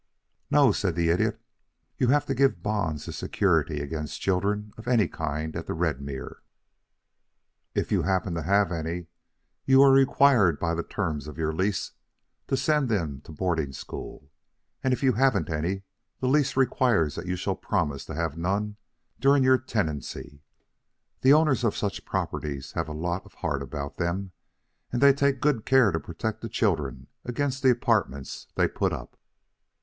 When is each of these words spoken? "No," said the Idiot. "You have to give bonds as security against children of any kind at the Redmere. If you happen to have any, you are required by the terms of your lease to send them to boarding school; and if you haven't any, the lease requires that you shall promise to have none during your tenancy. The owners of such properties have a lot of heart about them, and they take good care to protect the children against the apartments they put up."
"No," 0.49 0.71
said 0.71 0.95
the 0.95 1.09
Idiot. 1.09 1.39
"You 1.99 2.07
have 2.07 2.25
to 2.25 2.33
give 2.33 2.63
bonds 2.63 3.07
as 3.07 3.15
security 3.15 3.79
against 3.81 4.19
children 4.19 4.73
of 4.75 4.87
any 4.87 5.07
kind 5.07 5.55
at 5.55 5.67
the 5.67 5.75
Redmere. 5.75 6.37
If 7.75 7.91
you 7.91 8.01
happen 8.01 8.33
to 8.33 8.41
have 8.41 8.71
any, 8.71 9.05
you 9.63 9.79
are 9.83 9.91
required 9.91 10.57
by 10.59 10.73
the 10.73 10.81
terms 10.81 11.27
of 11.27 11.37
your 11.37 11.53
lease 11.53 11.91
to 12.47 12.57
send 12.57 12.89
them 12.89 13.21
to 13.25 13.31
boarding 13.31 13.73
school; 13.73 14.31
and 14.83 14.91
if 14.91 15.03
you 15.03 15.13
haven't 15.13 15.51
any, 15.51 15.83
the 16.19 16.27
lease 16.27 16.57
requires 16.57 17.13
that 17.13 17.27
you 17.27 17.35
shall 17.35 17.55
promise 17.55 18.03
to 18.05 18.15
have 18.15 18.35
none 18.35 18.77
during 19.19 19.43
your 19.43 19.59
tenancy. 19.59 20.41
The 21.21 21.33
owners 21.33 21.63
of 21.63 21.77
such 21.77 22.05
properties 22.05 22.71
have 22.71 22.87
a 22.87 22.91
lot 22.91 23.23
of 23.23 23.35
heart 23.35 23.61
about 23.61 23.97
them, 23.97 24.31
and 24.91 24.99
they 24.99 25.13
take 25.13 25.39
good 25.41 25.63
care 25.63 25.91
to 25.91 25.99
protect 25.99 26.41
the 26.41 26.49
children 26.49 27.05
against 27.23 27.61
the 27.61 27.69
apartments 27.69 28.47
they 28.55 28.67
put 28.67 28.93
up." 28.93 29.15